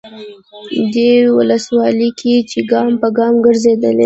[0.93, 3.99] دې ولسوالۍ کې چې ګام به ګام ګرځېدلی،